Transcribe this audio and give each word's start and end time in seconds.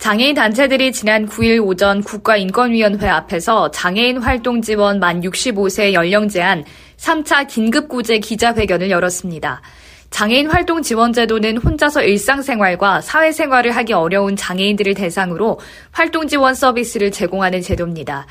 장애인 0.00 0.34
단체들이 0.34 0.92
지난 0.92 1.28
9일 1.28 1.62
오전 1.62 2.02
국가인권위원회 2.02 3.06
앞에서 3.06 3.70
장애인 3.70 4.16
활동 4.16 4.62
지원 4.62 4.98
만 4.98 5.20
65세 5.20 5.92
연령 5.92 6.26
제한 6.26 6.64
3차 6.96 7.46
긴급구제 7.46 8.18
기자회견을 8.20 8.88
열었습니다. 8.88 9.60
장애인 10.08 10.46
활동 10.50 10.80
지원 10.80 11.12
제도는 11.12 11.58
혼자서 11.58 12.02
일상생활과 12.02 13.02
사회생활을 13.02 13.72
하기 13.72 13.92
어려운 13.92 14.36
장애인들을 14.36 14.94
대상으로 14.94 15.60
활동 15.90 16.26
지원 16.26 16.54
서비스를 16.54 17.10
제공하는 17.10 17.60
제도입니다. 17.60 18.26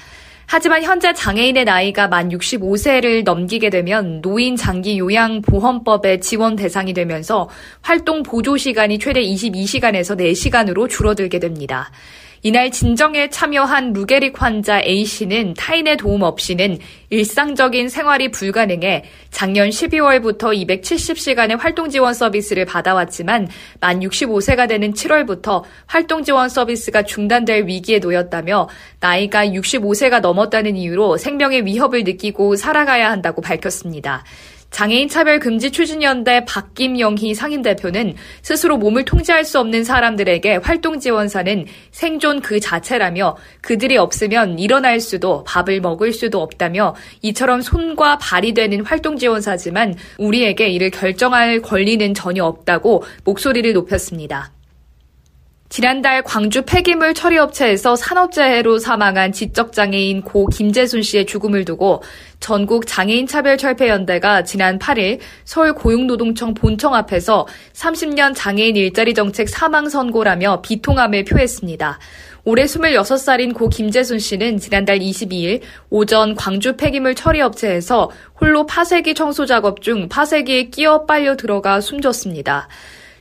하지만 0.52 0.82
현재 0.82 1.14
장애인의 1.14 1.66
나이가 1.66 2.08
만 2.08 2.30
65세를 2.30 3.24
넘기게 3.24 3.70
되면 3.70 4.20
노인 4.22 4.56
장기 4.56 4.98
요양 4.98 5.44
보험법의 5.44 6.22
지원 6.22 6.56
대상이 6.56 6.92
되면서 6.92 7.48
활동 7.84 8.24
보조 8.24 8.58
시간이 8.58 8.98
최대 8.98 9.22
22시간에서 9.22 10.18
4시간으로 10.18 10.90
줄어들게 10.90 11.38
됩니다. 11.38 11.92
이날 12.42 12.72
진정에 12.72 13.30
참여한 13.30 13.92
루게릭 13.92 14.42
환자 14.42 14.80
A씨는 14.82 15.56
타인의 15.56 15.98
도움 15.98 16.22
없이는 16.22 16.78
일상적인 17.10 17.90
생활이 17.90 18.32
불가능해 18.32 19.04
작년 19.30 19.70
12월부터 19.70 20.56
270시간의 20.68 21.58
활동 21.60 21.90
지원 21.90 22.14
서비스를 22.14 22.66
받아왔지만 22.66 23.50
만 23.82 24.00
65세가 24.00 24.70
되는 24.70 24.94
7월부터 24.94 25.64
활동 25.86 26.24
지원 26.24 26.48
서비스가 26.48 27.04
중단될 27.04 27.66
위기에 27.66 28.00
놓였다며 28.00 28.70
나이가 29.02 29.46
65세가 29.46 30.22
넘었다는 30.22 30.78
이유로 30.78 31.18
생명의 31.18 31.66
위협을 31.66 32.04
느끼고 32.06 32.56
살아가야 32.56 33.12
한다고 33.12 33.42
밝혔습니다. 33.42 34.24
장애인 34.72 35.10
차별 35.10 35.40
금지 35.40 35.72
추진연대 35.72 36.46
박김영희 36.46 37.34
상임대표는 37.34 38.16
스스로 38.42 38.78
몸을 38.78 39.06
통제할 39.06 39.44
수 39.44 39.60
없는 39.60 39.84
사람들에게 39.84 40.58
활동 40.58 41.00
지원사는 41.00 41.66
생존 41.92 42.42
그 42.42 42.60
자체라며 42.60 43.36
그들이 43.62 43.98
없으면 43.98 44.60
일어날 44.60 45.00
수도 45.00 45.44
밥을 45.44 45.82
먹을 45.82 46.14
수도 46.14 46.42
없다며 46.42 46.96
이처럼 47.22 47.62
손과 47.62 48.20
발이 48.20 48.54
되는 48.54 48.82
활동 48.86 49.18
지원사지만 49.18 49.96
우리에게 50.18 50.70
이를 50.70 50.92
결정할 50.92 51.62
권리는 51.62 52.14
전혀 52.14 52.46
없다고 52.46 53.04
목소리를 53.24 53.74
높였습니다. 53.74 54.52
지난달 55.70 56.24
광주 56.24 56.64
폐기물 56.64 57.14
처리업체에서 57.14 57.96
산업재해로 57.96 58.80
사망한 58.80 59.32
지적장애인 59.32 60.24
고 60.24 60.48
김재순 60.48 61.04
씨의 61.04 61.28
죽음을 61.28 61.64
두고 61.64 62.02
전국 62.40 62.88
장애인 62.88 63.28
차별 63.28 63.56
철폐연대가 63.56 64.44
지난 64.44 64.80
8일 64.80 65.20
서울 65.46 65.74
고용노동청 65.74 66.56
본청 66.56 66.96
앞에서 66.96 67.48
30년 67.74 68.34
장애인 68.36 68.76
일자리 68.78 69.14
정책 69.14 69.48
사망 69.48 69.90
선고라며 69.90 70.64
비통함을 70.64 71.26
표했습니다. 71.26 72.00
올해 72.46 72.64
26살인 72.64 73.54
고 73.54 73.70
김재순 73.70 74.18
씨는 74.18 74.58
지난달 74.58 74.98
22일 74.98 75.62
오전 75.92 76.34
광주 76.34 76.78
폐기물 76.78 77.14
처리업체에서 77.14 78.10
홀로 78.42 78.66
파쇄기 78.66 79.14
청소 79.14 79.46
작업 79.46 79.84
중 79.84 80.10
파쇄기에 80.10 80.70
끼어 80.70 81.06
빨려 81.06 81.36
들어가 81.36 81.80
숨졌습니다. 81.80 82.68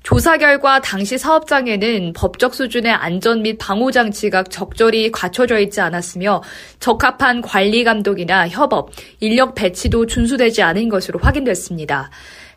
조사 0.03 0.39
결과 0.39 0.81
당시 0.81 1.19
사업장에는 1.19 2.13
법적 2.15 2.55
수준의 2.55 2.93
안전 2.93 3.43
및 3.43 3.59
방호 3.59 3.91
장치가 3.91 4.43
적절히 4.43 5.11
갖춰져 5.11 5.59
있지 5.59 5.81
않았으며 5.81 6.43
적합한 6.81 7.43
관리 7.43 7.85
감독이나 7.85 8.49
협업, 8.49 8.91
인력 9.21 9.55
배치도 9.55 10.07
준수되지 10.07 10.63
않은 10.63 10.89
것으로 10.89 11.19
확인됐습니다. 11.21 12.11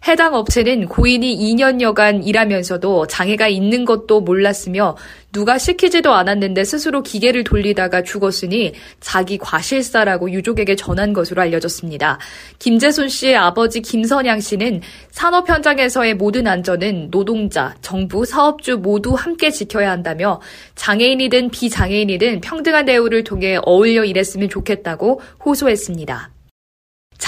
해당 0.07 0.34
업체는 0.34 0.88
고인이 0.88 1.38
2년여간 1.38 2.25
일하면서도 2.25 3.06
장애가 3.06 3.47
있는 3.47 3.85
것도 3.85 4.22
몰랐으며 4.22 4.97
누가 5.31 5.59
시키지도 5.59 6.12
않았는데 6.13 6.63
스스로 6.63 7.03
기계를 7.03 7.44
돌리다가 7.44 8.01
죽었으니 8.01 8.73
자기 9.00 9.38
과실사라고 9.38 10.31
유족에게 10.31 10.75
전한 10.75 11.13
것으로 11.13 11.44
알려졌습니다. 11.44 12.17
김재순 12.57 13.09
씨의 13.09 13.38
아버지 13.38 13.81
김선양 13.81 14.39
씨는 14.39 14.81
산업 15.12 15.47
현장에서의 15.47 16.16
모든 16.16 16.47
안전은 16.47 17.12
노동자, 17.12 17.75
정부, 17.81 18.25
사업주 18.25 18.79
모두 18.79 19.13
함께 19.13 19.51
지켜야 19.51 19.91
한다며 19.91 20.41
장애인이든 20.75 21.51
비장애인이든 21.51 22.41
평등한 22.41 22.85
대우를 22.85 23.23
통해 23.23 23.59
어울려 23.62 24.03
일했으면 24.03 24.50
좋겠다고 24.50 25.22
호소했습니다. 25.45 26.41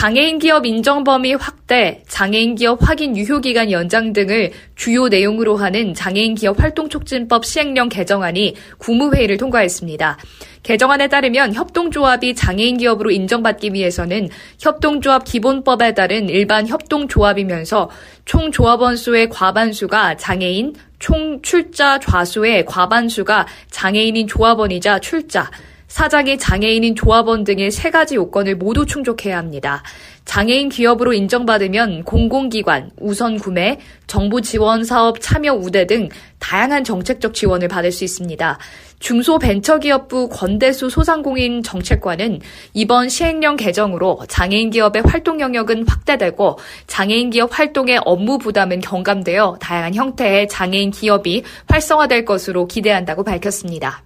장애인 0.04 0.38
기업 0.38 0.66
인정 0.66 1.06
범위 1.06 1.34
확대, 1.34 2.04
장애인 2.10 2.56
기업 2.56 2.86
확인 2.86 3.16
유효 3.16 3.40
기간 3.40 3.72
연장 3.72 4.12
등을 4.12 4.52
주요 4.76 5.08
내용으로 5.08 5.56
하는 5.56 5.94
장애인 5.94 6.36
기업 6.36 6.62
활동 6.62 6.90
촉진법 6.90 7.46
시행령 7.46 7.88
개정안이 7.88 8.54
국무회의를 8.80 9.38
통과했습니다. 9.38 10.18
개정안에 10.62 11.08
따르면 11.08 11.54
협동조합이 11.54 12.36
장애인 12.36 12.80
기업으로 12.80 13.12
인정받기 13.12 13.74
위해서는 13.74 14.28
협동조합 14.60 15.24
기본법에 15.24 15.94
따른 15.94 16.28
일반 16.28 16.68
협동조합이면서 16.68 17.90
총 18.26 18.52
조합원 18.52 18.98
수의 18.98 19.30
과반수가 19.30 20.18
장애인, 20.18 20.76
총 21.00 21.42
출자 21.42 22.00
좌수의 22.00 22.66
과반수가 22.66 23.48
장애인인 23.72 24.28
조합원이자 24.28 25.00
출자, 25.00 25.50
사장이 25.94 26.40
장애인인 26.40 26.96
조합원 26.96 27.44
등의 27.44 27.70
세 27.70 27.92
가지 27.92 28.16
요건을 28.16 28.56
모두 28.56 28.84
충족해야 28.84 29.38
합니다. 29.38 29.84
장애인 30.26 30.70
기업으로 30.70 31.14
인정받으면 31.14 32.04
공공기관, 32.04 32.90
우선 33.00 33.38
구매, 33.38 33.78
정부 34.08 34.42
지원 34.42 34.86
사업 34.86 35.22
참여 35.22 35.54
우대 35.54 35.86
등 35.86 36.10
다양한 36.40 36.84
정책적 36.84 37.36
지원을 37.36 37.68
받을 37.68 37.92
수 37.92 38.04
있습니다. 38.04 38.58
중소벤처기업부 38.98 40.30
권대수 40.30 40.90
소상공인 40.90 41.62
정책관은 41.62 42.40
이번 42.74 43.08
시행령 43.08 43.56
개정으로 43.56 44.22
장애인 44.28 44.72
기업의 44.72 45.04
활동 45.06 45.42
영역은 45.42 45.86
확대되고 45.88 46.58
장애인 46.88 47.30
기업 47.30 47.56
활동의 47.56 48.00
업무 48.04 48.40
부담은 48.40 48.80
경감되어 48.80 49.58
다양한 49.60 49.94
형태의 49.94 50.48
장애인 50.48 50.90
기업이 50.90 51.44
활성화될 51.68 52.26
것으로 52.26 52.66
기대한다고 52.66 53.24
밝혔습니다. 53.24 54.02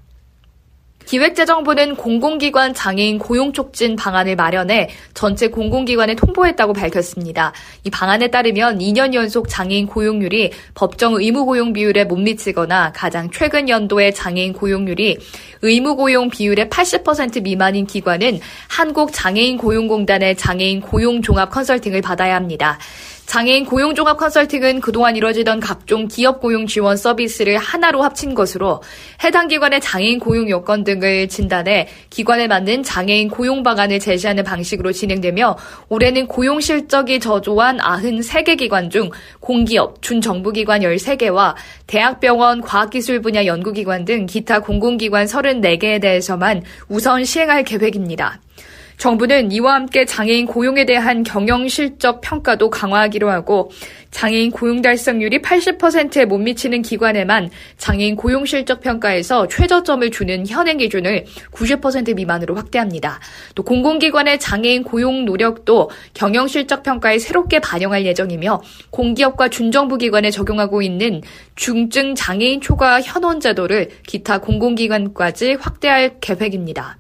기획재정부는 1.08 1.96
공공기관 1.96 2.74
장애인 2.74 3.18
고용 3.18 3.54
촉진 3.54 3.96
방안을 3.96 4.36
마련해 4.36 4.90
전체 5.14 5.48
공공기관에 5.48 6.16
통보했다고 6.16 6.74
밝혔습니다. 6.74 7.54
이 7.86 7.90
방안에 7.90 8.28
따르면 8.28 8.80
2년 8.80 9.14
연속 9.14 9.48
장애인 9.48 9.88
고용률이 9.88 10.52
법정 10.76 11.16
의무 11.16 11.46
고용 11.46 11.72
비율에 11.72 12.04
못 12.04 12.18
미치거나 12.18 12.92
가장 12.94 13.32
최근 13.32 13.70
연도의 13.70 14.14
장애인 14.14 14.52
고용률이 14.52 15.18
의무 15.62 15.96
고용 15.96 16.30
비율의 16.30 16.66
80% 16.66 17.42
미만인 17.42 17.88
기관은 17.88 18.42
한국 18.68 19.14
장애인 19.14 19.58
고용공단의 19.58 20.36
장애인 20.36 20.82
고용 20.82 21.22
종합 21.22 21.50
컨설팅을 21.52 22.02
받아야 22.02 22.36
합니다. 22.36 22.78
장애인 23.28 23.66
고용 23.66 23.94
종합 23.94 24.16
컨설팅은 24.18 24.80
그동안 24.80 25.18
이뤄지던 25.18 25.60
각종 25.60 26.08
기업 26.08 26.40
고용 26.40 26.66
지원 26.66 26.96
서비스를 26.96 27.58
하나로 27.58 28.02
합친 28.02 28.34
것으로 28.34 28.82
해당 29.22 29.50
기관의 29.50 29.82
장애인 29.82 30.20
고용 30.20 30.50
요건 30.50 30.86
등을 30.86 31.28
진단해 31.28 31.90
기관에 32.10 32.48
맞는 32.48 32.84
장애인 32.84 33.28
고용 33.28 33.64
방안을 33.64 34.00
제시하는 34.00 34.46
방식으로 34.46 34.94
진행되며 34.94 35.58
올해는 35.90 36.28
고용 36.28 36.62
실적이 36.62 37.20
저조한 37.20 37.80
93개 37.80 38.58
기관 38.58 38.90
중 38.90 39.10
공기업, 39.42 40.02
준정부기관 40.02 40.82
13개와 40.82 41.56
대학병원, 41.86 42.62
과학기술 42.62 43.22
분야 43.22 43.46
연구기관 43.46 44.06
등 44.06 44.26
기타 44.26 44.62
공공기관 44.62 45.26
34개에 45.26 46.00
대해서만 46.00 46.64
우선 46.88 47.26
시행할 47.26 47.66
계획입니다. 47.66 48.40
정부는 48.98 49.52
이와 49.52 49.76
함께 49.76 50.06
장애인 50.06 50.48
고용에 50.48 50.86
대한 50.86 51.22
경영 51.24 51.68
실적 51.68 52.20
평가도 52.22 52.72
강화하기로 52.72 53.30
하고 53.30 53.70
장애인 54.10 54.52
고용 54.52 54.82
달성률이 54.82 55.40
80%에 55.42 56.26
못 56.26 56.40
미치는 56.40 56.82
기관에만 56.82 57.52
장애인 57.78 58.16
고용 58.16 58.46
실적 58.46 58.82
평가에서 58.82 59.48
최저점을 59.48 60.10
주는 60.10 60.48
현행 60.48 60.78
기준을 60.78 61.26
90% 61.52 62.16
미만으로 62.16 62.56
확대합니다. 62.56 63.20
또 63.54 63.64
공공기관의 63.64 64.40
장애인 64.40 64.84
고용 64.84 65.26
노력도 65.26 65.92
경영 66.16 66.48
실적 66.48 66.82
평가에 66.82 67.20
새롭게 67.20 67.60
반영할 67.60 68.06
예정이며 68.06 68.62
공기업과 68.90 69.50
준정부 69.50 69.98
기관에 69.98 70.32
적용하고 70.32 70.82
있는 70.82 71.22
중증 71.56 72.16
장애인 72.16 72.62
초과 72.62 73.02
현원 73.02 73.40
제도를 73.40 73.90
기타 74.08 74.40
공공기관까지 74.40 75.54
확대할 75.54 76.20
계획입니다. 76.20 76.98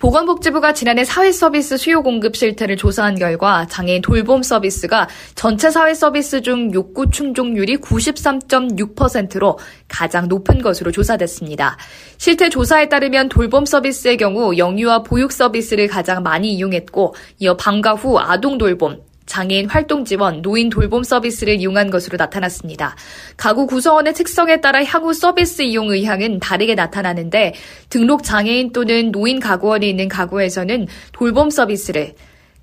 보건복지부가 0.00 0.74
지난해 0.74 1.04
사회서비스 1.04 1.76
수요 1.76 2.02
공급 2.02 2.36
실태를 2.36 2.76
조사한 2.76 3.14
결과 3.14 3.66
장애인 3.66 4.02
돌봄 4.02 4.42
서비스가 4.42 5.08
전체 5.34 5.70
사회서비스 5.70 6.42
중 6.42 6.72
욕구 6.74 7.10
충족률이 7.10 7.78
93.6%로 7.78 9.58
가장 9.88 10.28
높은 10.28 10.60
것으로 10.60 10.90
조사됐습니다. 10.90 11.76
실태 12.18 12.48
조사에 12.48 12.88
따르면 12.88 13.28
돌봄 13.28 13.64
서비스의 13.64 14.16
경우 14.16 14.56
영유아 14.56 15.04
보육 15.04 15.32
서비스를 15.32 15.86
가장 15.86 16.22
많이 16.22 16.52
이용했고 16.54 17.14
이어 17.38 17.56
방과 17.56 17.94
후 17.94 18.18
아동 18.18 18.58
돌봄, 18.58 19.00
장애인 19.26 19.68
활동 19.68 20.04
지원, 20.04 20.42
노인 20.42 20.70
돌봄 20.70 21.02
서비스를 21.02 21.60
이용한 21.60 21.90
것으로 21.90 22.16
나타났습니다. 22.16 22.96
가구 23.36 23.66
구성원의 23.66 24.14
특성에 24.14 24.60
따라 24.60 24.84
향후 24.84 25.12
서비스 25.12 25.62
이용 25.62 25.90
의향은 25.90 26.40
다르게 26.40 26.74
나타나는데 26.74 27.54
등록 27.88 28.22
장애인 28.22 28.72
또는 28.72 29.12
노인 29.12 29.40
가구원이 29.40 29.88
있는 29.88 30.08
가구에서는 30.08 30.88
돌봄 31.12 31.50
서비스를 31.50 32.14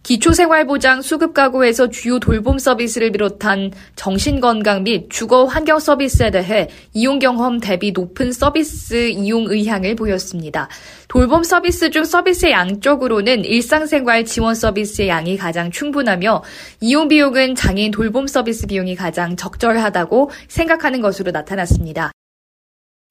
기초생활보장 0.03 1.01
수급 1.01 1.33
가구에서 1.33 1.89
주요 1.89 2.19
돌봄 2.19 2.57
서비스를 2.57 3.11
비롯한 3.11 3.71
정신건강 3.95 4.83
및 4.83 5.07
주거 5.09 5.45
환경 5.45 5.79
서비스에 5.79 6.31
대해 6.31 6.69
이용 6.93 7.19
경험 7.19 7.59
대비 7.59 7.91
높은 7.91 8.31
서비스 8.31 9.09
이용 9.09 9.45
의향을 9.47 9.95
보였습니다. 9.95 10.67
돌봄 11.07 11.43
서비스 11.43 11.91
중 11.91 12.03
서비스의 12.03 12.51
양쪽으로는 12.51 13.45
일상생활 13.45 14.25
지원 14.25 14.55
서비스의 14.55 15.09
양이 15.09 15.37
가장 15.37 15.69
충분하며 15.69 16.43
이용 16.79 17.07
비용은 17.07 17.55
장애인 17.55 17.91
돌봄 17.91 18.25
서비스 18.25 18.65
비용이 18.65 18.95
가장 18.95 19.35
적절하다고 19.35 20.31
생각하는 20.47 21.01
것으로 21.01 21.31
나타났습니다. 21.31 22.11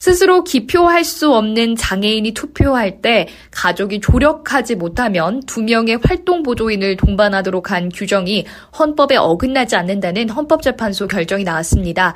스스로 0.02 0.44
기표할 0.44 1.04
수 1.04 1.34
없는 1.34 1.76
장애인이 1.76 2.32
투표할 2.32 3.02
때 3.02 3.28
가족이 3.50 4.00
조력하지 4.00 4.76
못하면 4.76 5.42
두 5.42 5.62
명의 5.62 5.98
활동 6.02 6.42
보조인을 6.42 6.96
동반하도록 6.96 7.70
한 7.70 7.90
규정이 7.90 8.46
헌법에 8.78 9.16
어긋나지 9.16 9.76
않는다는 9.76 10.30
헌법재판소 10.30 11.06
결정이 11.06 11.44
나왔습니다. 11.44 12.14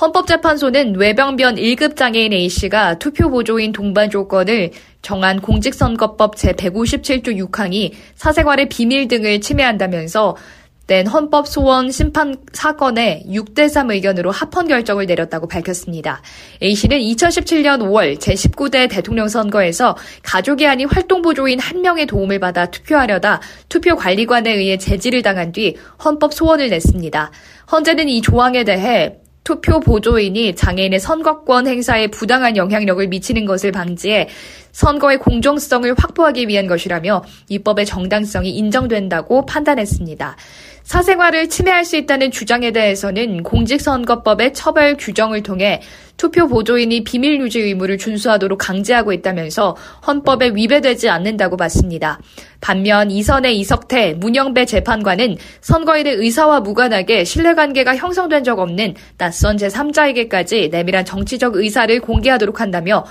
헌법재판소는 0.00 0.94
외병변 0.94 1.56
1급 1.56 1.96
장애인 1.96 2.32
A씨가 2.32 3.00
투표 3.00 3.28
보조인 3.28 3.72
동반 3.72 4.10
조건을 4.10 4.70
정한 5.02 5.40
공직선거법 5.40 6.36
제157조 6.36 7.50
6항이 7.50 7.92
사생활의 8.14 8.68
비밀 8.68 9.08
등을 9.08 9.40
침해한다면서 9.40 10.36
낸 10.86 11.06
헌법 11.06 11.48
소원 11.48 11.90
심판 11.90 12.36
사건에 12.52 13.24
6대3 13.26 13.90
의견으로 13.90 14.30
합헌 14.30 14.68
결정을 14.68 15.06
내렸다고 15.06 15.48
밝혔습니다. 15.48 16.20
A씨는 16.62 16.98
2017년 16.98 17.80
5월 17.80 18.18
제19대 18.18 18.90
대통령 18.90 19.28
선거에서 19.28 19.96
가족이 20.22 20.66
아닌 20.66 20.86
활동보조인 20.88 21.58
한 21.58 21.80
명의 21.80 22.04
도움을 22.04 22.38
받아 22.38 22.66
투표하려다 22.66 23.40
투표관리관에 23.70 24.52
의해 24.52 24.76
제지를 24.76 25.22
당한 25.22 25.52
뒤 25.52 25.76
헌법 26.04 26.34
소원을 26.34 26.68
냈습니다. 26.68 27.30
헌재는 27.72 28.10
이 28.10 28.20
조항에 28.20 28.64
대해 28.64 29.23
투표 29.44 29.78
보조인이 29.78 30.56
장애인의 30.56 30.98
선거권 30.98 31.66
행사에 31.66 32.06
부당한 32.08 32.56
영향력을 32.56 33.06
미치는 33.06 33.44
것을 33.44 33.72
방지해 33.72 34.28
선거의 34.72 35.18
공정성을 35.18 35.94
확보하기 35.96 36.48
위한 36.48 36.66
것이라며 36.66 37.22
입법의 37.48 37.84
정당성이 37.86 38.50
인정된다고 38.50 39.46
판단했습니다. 39.46 40.36
사생활을 40.82 41.48
침해할 41.48 41.84
수 41.84 41.96
있다는 41.96 42.30
주장에 42.30 42.70
대해서는 42.72 43.42
공직선거법의 43.42 44.54
처벌 44.54 44.96
규정을 44.96 45.42
통해 45.42 45.80
투표 46.16 46.46
보조인이 46.48 47.04
비밀 47.04 47.40
유지 47.40 47.60
의무를 47.60 47.98
준수하도록 47.98 48.58
강제하고 48.58 49.12
있다면서 49.12 49.76
헌법에 50.06 50.52
위배되지 50.54 51.08
않는다고 51.08 51.56
봤습니다. 51.56 52.20
반면 52.60 53.10
이선애 53.10 53.58
이석태 53.58 54.14
문형배 54.14 54.64
재판관은 54.64 55.36
선거인의 55.60 56.14
의사와 56.14 56.60
무관하게 56.60 57.24
신뢰관계가 57.24 57.96
형성된 57.96 58.44
적 58.44 58.58
없는 58.58 58.94
낯선 59.18 59.56
제3자에게까지 59.56 60.70
내밀한 60.70 61.04
정치적 61.04 61.56
의사를 61.56 62.00
공개하도록 62.00 62.60
한다며 62.60 63.04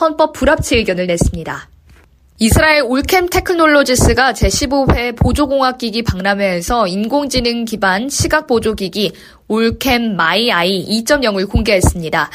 헌법 0.00 0.32
불합치 0.32 0.76
의견을 0.76 1.06
냈습니다. 1.06 1.75
이스라엘 2.38 2.82
OrCam 2.82 3.30
Technologies가 3.30 4.34
제15회 4.34 5.16
보조공학기기 5.16 6.02
박람회에서 6.02 6.86
인공지능 6.86 7.64
기반 7.64 8.10
시각보조기기 8.10 9.12
OrCam 9.48 10.16
MyEye 10.16 10.84
2.0을 10.86 11.48
공개했습니다. 11.48 12.30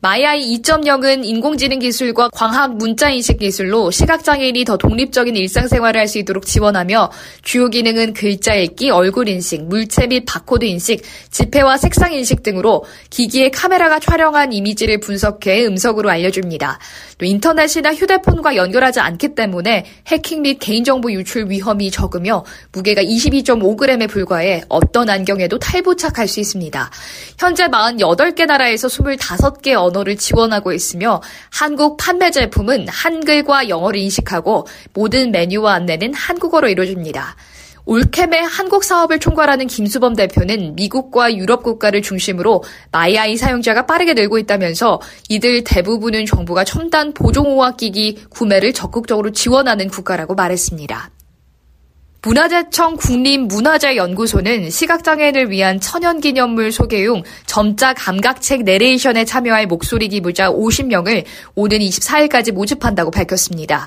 MyEye 0.00 0.58
2.0은 0.58 1.24
인공지능 1.24 1.78
기술과 1.78 2.30
광학 2.30 2.76
문자인식 2.76 3.38
기술로 3.38 3.90
시각장애인이 3.90 4.64
더 4.64 4.76
독립적인 4.76 5.36
일상생활을 5.36 6.00
할 6.00 6.06
수 6.06 6.18
있도록 6.18 6.46
지원하며 6.46 7.10
주요 7.42 7.68
기능은 7.68 8.12
글자 8.12 8.54
읽기, 8.54 8.90
얼굴 8.90 9.28
인식, 9.28 9.64
물체 9.64 10.06
및 10.06 10.24
바코드 10.24 10.64
인식, 10.64 11.02
지폐와 11.30 11.76
색상 11.78 12.12
인식 12.12 12.44
등으로 12.44 12.84
기기의 13.10 13.50
카메라가 13.50 13.98
촬영한 13.98 14.52
이미지를 14.52 15.00
분석해 15.00 15.66
음성으로 15.66 16.08
알려줍니다. 16.10 16.78
또 17.18 17.24
인터넷이나 17.24 17.94
휴대폰과 17.94 18.56
연결하지 18.56 19.00
않기 19.00 19.34
때문에 19.34 19.86
해킹 20.06 20.42
및 20.42 20.58
개인정보 20.58 21.10
유출 21.12 21.50
위험이 21.50 21.90
적으며 21.90 22.44
무게가 22.72 23.02
22.5g에 23.02 24.08
불과해 24.08 24.62
어떤 24.68 25.08
안경에도 25.08 25.58
탈부착할 25.58 26.28
수 26.28 26.40
있습니다. 26.40 26.90
현재 27.38 27.66
48개 27.66 28.46
나라에서 28.46 28.88
25개 28.88 29.72
언어를 29.86 30.16
지원하고 30.16 30.72
있으며 30.72 31.20
한국 31.50 31.96
판매 31.96 32.30
제품은 32.30 32.88
한글과 32.88 33.68
영어를 33.68 33.98
인식하고 34.00 34.66
모든 34.92 35.32
메뉴와 35.32 35.74
안내는 35.74 36.14
한국어로 36.14 36.68
이루어집니다. 36.68 37.36
올캠의 37.86 38.42
한국 38.42 38.82
사업을 38.82 39.20
총괄하는 39.20 39.68
김수범 39.68 40.16
대표는 40.16 40.74
미국과 40.74 41.36
유럽 41.36 41.62
국가를 41.62 42.02
중심으로 42.02 42.64
마이아이 42.90 43.36
사용자가 43.36 43.86
빠르게 43.86 44.12
늘고 44.12 44.38
있다면서 44.38 45.00
이들 45.28 45.62
대부분은 45.62 46.26
정부가 46.26 46.64
첨단 46.64 47.14
보종호학기기 47.14 48.26
구매를 48.28 48.72
적극적으로 48.72 49.30
지원하는 49.30 49.88
국가라고 49.88 50.34
말했습니다. 50.34 51.10
문화재청 52.26 52.96
국립문화재연구소는 52.96 54.68
시각장애인을 54.68 55.48
위한 55.52 55.78
천연기념물 55.78 56.72
소개용 56.72 57.22
점자 57.46 57.94
감각책 57.94 58.64
내레이션에 58.64 59.24
참여할 59.24 59.68
목소리 59.68 60.08
기부자 60.08 60.50
50명을 60.50 61.24
오는 61.54 61.78
24일까지 61.78 62.50
모집한다고 62.50 63.12
밝혔습니다. 63.12 63.86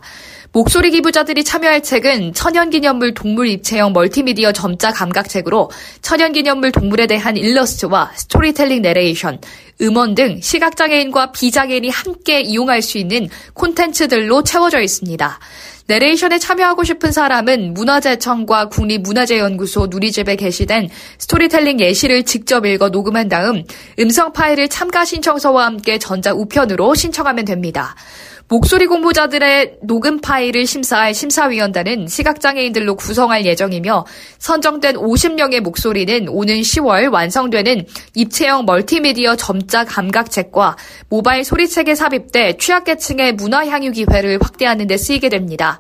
목소리 0.54 0.90
기부자들이 0.92 1.44
참여할 1.44 1.84
책은 1.84 2.34
천연기념물 2.34 3.14
동물 3.14 3.50
입체형 3.50 3.92
멀티미디어 3.92 4.54
점자 4.54 4.94
감각책으로 4.94 5.69
천연기념물 6.02 6.72
동물에 6.72 7.08
대한 7.08 7.36
일러스트와 7.36 8.14
스토리텔링 8.16 8.81
내레이션, 8.81 9.42
음원 9.81 10.16
등 10.16 10.40
시각장애인과 10.42 11.34
비장애인이 11.34 11.90
함께 11.90 12.40
이용할 12.40 12.81
수 12.81 12.98
있는 12.98 13.28
콘텐츠들로 13.54 14.44
채워져 14.44 14.80
있습니다. 14.80 15.40
내레이션에 15.90 16.38
참여하고 16.38 16.84
싶은 16.84 17.12
사람은 17.12 17.74
문화재청과 17.74 18.69
국립문화재연구소 18.69 19.88
누리집에 19.88 20.36
게시된 20.36 20.88
스토리텔링 21.18 21.80
예시를 21.80 22.26
직접 22.26 22.68
읽어 22.68 22.90
녹음한 22.90 23.28
다음 23.28 23.64
음성 24.00 24.31
파일을 24.31 24.69
참가 24.69 25.04
신청서와 25.04 25.66
함께 25.66 25.98
전자 25.98 26.31
우편으로 26.31 26.94
신청하면 26.94 27.46
됩니다. 27.46 27.96
목소리 28.52 28.88
공부자들의 28.88 29.78
녹음 29.84 30.19
파일을 30.22 30.66
심사할 30.66 31.14
심사위원단은 31.14 32.08
시각장애인들로 32.08 32.96
구성할 32.96 33.46
예정이며 33.46 34.08
선정된 34.40 34.96
50명의 34.96 35.60
목소리는 35.60 36.28
오는 36.28 36.56
10월 36.56 37.14
완성되는 37.14 37.86
입체형 38.16 38.66
멀티미디어 38.66 39.36
점자 39.36 39.86
감각책과 39.86 40.78
모바일 41.10 41.44
소리책에 41.44 41.94
삽입돼 41.94 42.58
취약계층의 42.58 43.34
문화향유 43.34 43.92
기회를 43.92 44.40
확대하는 44.42 44.88
데 44.88 44.98
쓰이게 44.98 45.30
됩니다. 45.30 45.79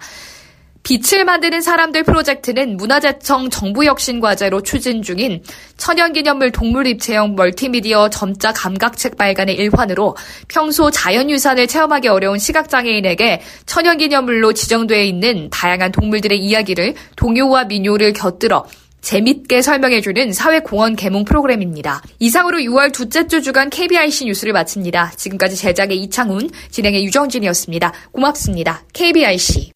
빛을 0.83 1.25
만드는 1.25 1.61
사람들 1.61 2.03
프로젝트는 2.03 2.77
문화재청 2.77 3.49
정부혁신과제로 3.49 4.63
추진 4.63 5.03
중인 5.03 5.43
천연기념물 5.77 6.51
동물입체형 6.51 7.35
멀티미디어 7.35 8.09
점자 8.09 8.53
감각책 8.53 9.17
발간의 9.17 9.55
일환으로 9.55 10.15
평소 10.47 10.89
자연유산을 10.89 11.67
체험하기 11.67 12.07
어려운 12.07 12.39
시각장애인에게 12.39 13.41
천연기념물로 13.65 14.53
지정되어 14.53 15.03
있는 15.03 15.49
다양한 15.51 15.91
동물들의 15.91 16.39
이야기를 16.39 16.95
동요와 17.15 17.65
민요를 17.65 18.13
곁들여 18.13 18.65
재밌게 19.01 19.61
설명해주는 19.61 20.33
사회공헌 20.33 20.95
개몽 20.95 21.25
프로그램입니다. 21.25 22.01
이상으로 22.19 22.59
6월 22.59 22.93
둘째 22.93 23.27
주 23.27 23.41
주간 23.41 23.69
KBIC 23.69 24.25
뉴스를 24.25 24.53
마칩니다. 24.53 25.13
지금까지 25.15 25.55
제작의 25.55 25.97
이창훈, 26.03 26.49
진행의 26.71 27.05
유정진이었습니다. 27.05 27.93
고맙습니다. 28.11 28.83
KBIC. 28.93 29.71